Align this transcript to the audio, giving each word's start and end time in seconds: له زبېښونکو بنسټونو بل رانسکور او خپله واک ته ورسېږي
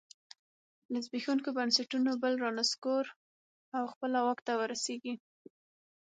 له 0.91 0.99
زبېښونکو 1.05 1.49
بنسټونو 1.57 2.11
بل 2.23 2.33
رانسکور 2.45 3.05
او 3.77 3.83
خپله 3.93 4.19
واک 4.25 4.39
ته 4.47 4.53
ورسېږي 4.59 5.13